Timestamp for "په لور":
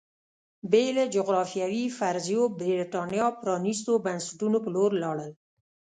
4.63-4.91